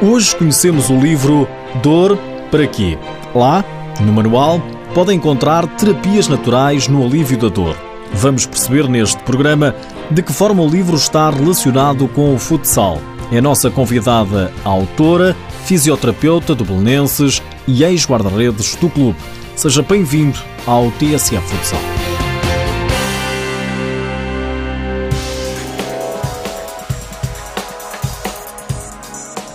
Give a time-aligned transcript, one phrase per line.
[0.00, 1.48] Hoje conhecemos o livro
[1.82, 2.16] Dor
[2.52, 2.96] para quê?
[3.34, 3.64] Lá,
[4.00, 4.62] no manual,
[4.94, 7.76] podem encontrar terapias naturais no alívio da dor.
[8.12, 9.74] Vamos perceber neste programa
[10.08, 13.00] de que forma o livro está relacionado com o futsal.
[13.32, 19.18] É a nossa convidada a autora, fisioterapeuta do Belenenses e ex-guarda-redes do clube.
[19.56, 22.07] Seja bem-vindo ao TSF Futsal.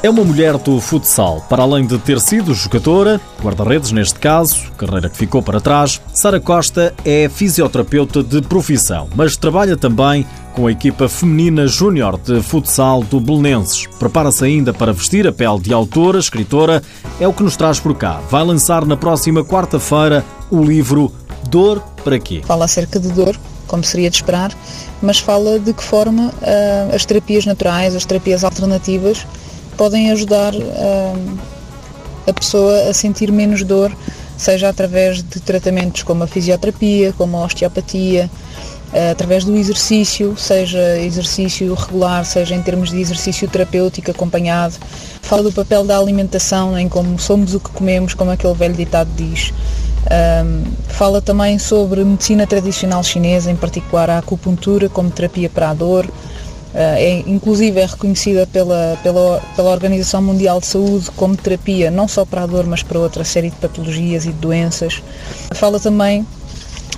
[0.03, 1.39] É uma mulher do futsal.
[1.47, 6.41] Para além de ter sido jogadora, guarda-redes neste caso, carreira que ficou para trás, Sara
[6.41, 13.01] Costa é fisioterapeuta de profissão, mas trabalha também com a equipa feminina júnior de futsal
[13.01, 13.87] do Belenenses.
[13.97, 16.83] Prepara-se ainda para vestir a pele de autora, escritora,
[17.17, 18.19] é o que nos traz por cá.
[18.29, 21.13] Vai lançar na próxima quarta-feira o livro
[21.49, 22.41] Dor para quê?
[22.45, 24.51] Fala acerca de dor, como seria de esperar,
[25.01, 29.25] mas fala de que forma uh, as terapias naturais, as terapias alternativas,
[29.73, 31.37] podem ajudar uh,
[32.27, 33.95] a pessoa a sentir menos dor,
[34.37, 38.29] seja através de tratamentos como a fisioterapia, como a osteopatia,
[38.93, 44.75] uh, através do exercício, seja exercício regular, seja em termos de exercício terapêutico acompanhado.
[45.21, 49.09] Fala do papel da alimentação, em como somos o que comemos, como aquele velho ditado
[49.15, 49.53] diz.
[50.03, 55.73] Um, fala também sobre medicina tradicional chinesa, em particular a acupuntura como terapia para a
[55.73, 56.07] dor.
[56.73, 62.07] Uh, é, inclusive é reconhecida pela, pela, pela Organização Mundial de Saúde como terapia não
[62.07, 65.03] só para a dor, mas para outra série de patologias e de doenças.
[65.53, 66.25] Fala também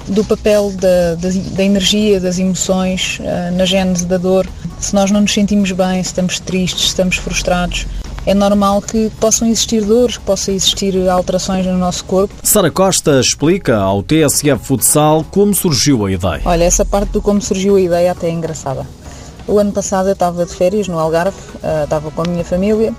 [0.07, 4.47] do papel da, da, da energia, das emoções uh, na gênese da dor.
[4.79, 7.85] Se nós não nos sentimos bem, se estamos tristes, se estamos frustrados,
[8.25, 12.33] é normal que possam existir dores, que possam existir alterações no nosso corpo.
[12.41, 16.41] Sara Costa explica ao TSF Futsal como surgiu a ideia.
[16.45, 18.85] Olha, essa parte do como surgiu a ideia até é engraçada.
[19.47, 22.93] O ano passado eu estava de férias no Algarve, uh, estava com a minha família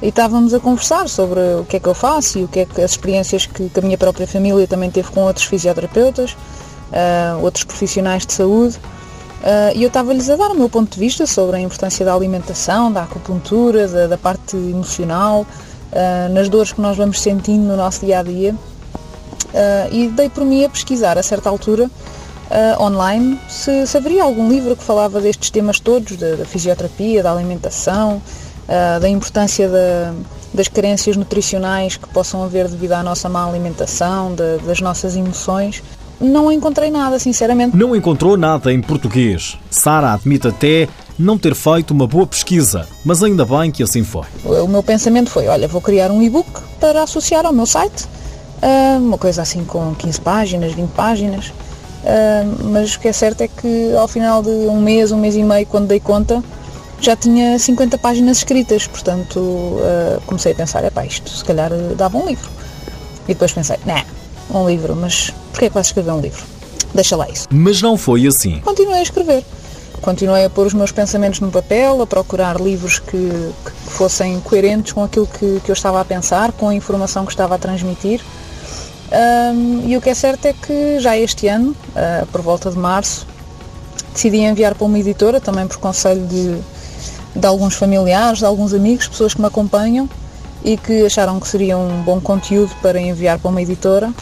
[0.00, 2.64] e estávamos a conversar sobre o que é que eu faço e o que é
[2.64, 7.42] que as experiências que, que a minha própria família também teve com outros fisioterapeutas, uh,
[7.42, 8.76] outros profissionais de saúde.
[8.76, 12.14] Uh, e eu estava-lhes a dar o meu ponto de vista sobre a importância da
[12.14, 15.46] alimentação, da acupuntura, da, da parte emocional,
[16.32, 18.52] nas dores que nós vamos sentindo no nosso dia a dia.
[18.52, 21.88] Uh, e dei por mim a pesquisar a certa altura
[22.78, 27.32] online se, se, haveria algum livro que falava destes temas todos, da, da fisioterapia, da
[27.32, 28.20] alimentação,
[29.00, 30.14] da importância da,
[30.52, 34.34] das carências nutricionais que possam haver devido à nossa má alimentação,
[34.64, 35.82] das nossas emoções.
[36.20, 37.76] Não encontrei nada, sinceramente.
[37.76, 39.58] Não encontrou nada em português.
[39.68, 40.88] Sara admite até
[41.18, 44.24] não ter feito uma boa pesquisa, mas ainda bem que assim foi.
[44.44, 48.06] O meu pensamento foi: olha, vou criar um e-book para associar ao meu site,
[48.62, 51.52] ah, uma coisa assim com 15 páginas, 20 páginas.
[52.06, 55.34] Ah, mas o que é certo é que ao final de um mês, um mês
[55.34, 56.42] e meio, quando dei conta,
[57.00, 61.70] já tinha 50 páginas escritas, portanto ah, comecei a pensar: é pá, isto se calhar
[61.96, 62.50] dava um livro.
[63.24, 64.04] E depois pensei: não, nah,
[64.50, 66.44] um livro, mas porquê é que vais escrever um livro?
[66.94, 67.48] Deixa lá isso.
[67.50, 68.60] Mas não foi assim.
[68.60, 69.44] Continuei a escrever.
[70.00, 74.92] Continuei a pôr os meus pensamentos no papel, a procurar livros que, que fossem coerentes
[74.92, 78.20] com aquilo que, que, eu estava a pensar, com a informação que estava a transmitir.
[79.14, 82.76] Um, e o que é certo é que já este ano, uh, por volta de
[82.76, 83.26] março,
[84.12, 86.58] decidi enviar para uma editora, também por conselho de,
[87.36, 90.08] de alguns familiares, de alguns amigos, pessoas que me acompanham
[90.64, 94.12] e que acharam que seria um bom conteúdo para enviar para uma editora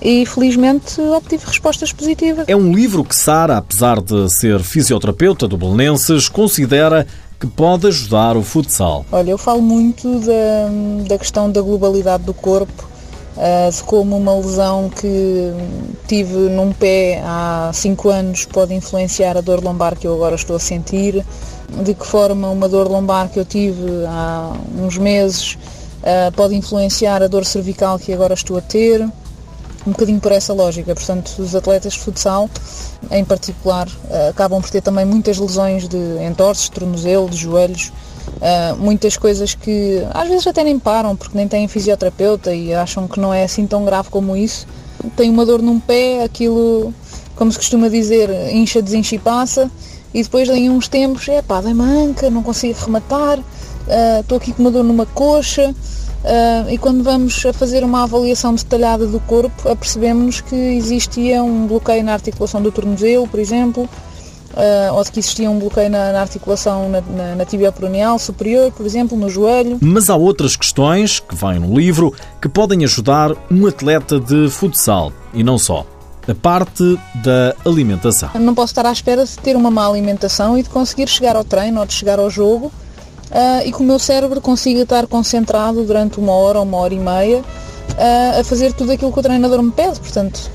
[0.00, 2.44] e felizmente obtive respostas positivas.
[2.46, 7.06] É um livro que Sara, apesar de ser fisioterapeuta do Belenenses, considera
[7.40, 9.04] que pode ajudar o futsal.
[9.10, 12.93] Olha, eu falo muito da, da questão da globalidade do corpo,
[13.36, 15.52] de como uma lesão que
[16.06, 20.54] tive num pé há 5 anos pode influenciar a dor lombar que eu agora estou
[20.56, 21.24] a sentir,
[21.82, 25.58] de que forma uma dor lombar que eu tive há uns meses
[26.02, 29.00] uh, pode influenciar a dor cervical que agora estou a ter
[29.86, 30.94] um bocadinho por essa lógica.
[30.94, 32.48] Portanto, os atletas de futsal,
[33.10, 37.92] em particular, eh, acabam por ter também muitas lesões de entorses, de tornozelo, de joelhos,
[38.26, 43.06] Uh, muitas coisas que às vezes até nem param porque nem têm fisioterapeuta e acham
[43.06, 44.66] que não é assim tão grave como isso.
[45.16, 46.92] Tem uma dor num pé, aquilo,
[47.36, 49.70] como se costuma dizer, incha, desincha e passa,
[50.12, 53.38] e depois em uns tempos, é pá, dei manca, não consigo rematar,
[53.88, 55.74] ah, estou uh, aqui com uma dor numa coxa,
[56.24, 61.66] Uh, e quando vamos a fazer uma avaliação detalhada do corpo, apercebemos que existia um
[61.66, 63.86] bloqueio na articulação do tornozelo, por exemplo,
[64.54, 68.18] uh, ou de que existia um bloqueio na, na articulação na, na, na tibia peroneal
[68.18, 69.78] superior, por exemplo, no joelho.
[69.80, 75.12] Mas há outras questões que vêm no livro que podem ajudar um atleta de futsal
[75.32, 75.84] e não só.
[76.26, 78.30] A parte da alimentação.
[78.40, 81.44] Não posso estar à espera de ter uma má alimentação e de conseguir chegar ao
[81.44, 82.72] treino ou de chegar ao jogo
[83.30, 86.94] uh, e que o meu cérebro consiga estar concentrado durante uma hora ou uma hora
[86.94, 90.00] e meia uh, a fazer tudo aquilo que o treinador me pede.
[90.00, 90.50] Portanto,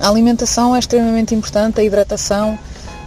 [0.00, 2.56] a alimentação é extremamente importante, a hidratação,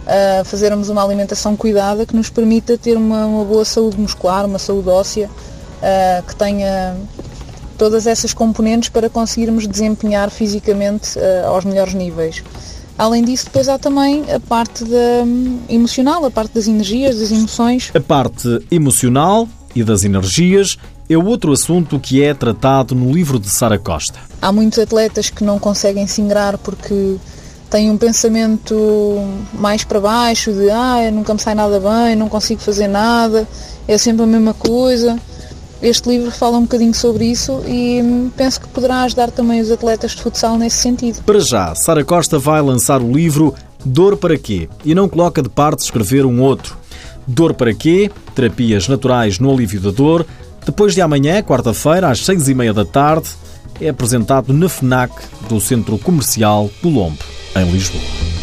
[0.08, 4.58] uh, fazermos uma alimentação cuidada que nos permita ter uma, uma boa saúde muscular, uma
[4.58, 6.96] saúde óssea, uh, que tenha
[7.76, 12.42] todas essas componentes para conseguirmos desempenhar fisicamente uh, aos melhores níveis.
[12.96, 17.30] Além disso, depois há também a parte da, um, emocional, a parte das energias, das
[17.30, 17.92] emoções.
[17.94, 20.76] A parte emocional e das energias
[21.08, 24.18] é outro assunto que é tratado no livro de Sara Costa.
[24.42, 27.16] Há muitos atletas que não conseguem se ingrar porque
[27.70, 28.74] têm um pensamento
[29.52, 33.46] mais para baixo de ah, nunca me sai nada bem, não consigo fazer nada,
[33.86, 35.18] é sempre a mesma coisa.
[35.80, 38.02] Este livro fala um bocadinho sobre isso e
[38.36, 41.22] penso que poderá ajudar também os atletas de futsal nesse sentido.
[41.22, 43.54] Para já, Sara Costa vai lançar o livro
[43.84, 44.68] Dor para quê?
[44.84, 46.76] E não coloca de parte escrever um outro.
[47.26, 48.10] Dor para quê?
[48.34, 50.26] Terapias naturais no alívio da dor.
[50.66, 53.28] Depois de amanhã, quarta-feira, às seis e meia da tarde,
[53.80, 55.12] é apresentado na FNAC
[55.48, 57.18] do Centro Comercial Colombo,
[57.54, 58.37] em Lisboa.